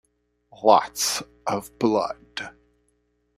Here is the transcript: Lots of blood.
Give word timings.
Lots 0.63 1.21
of 1.45 1.77
blood. 1.77 2.55